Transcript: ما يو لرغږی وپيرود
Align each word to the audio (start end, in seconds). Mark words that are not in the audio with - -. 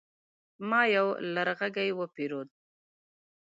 ما 0.69 0.81
يو 0.95 1.07
لرغږی 1.33 1.89
وپيرود 1.99 2.49